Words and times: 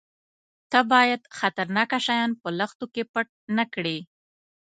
_ته 0.71 0.79
بايد 0.91 1.21
خطرناکه 1.37 1.99
شيان 2.05 2.31
په 2.41 2.47
لښتو 2.59 2.85
کې 2.93 3.03
پټ 3.13 3.27
نه 3.57 3.63
کړې. 3.73 3.97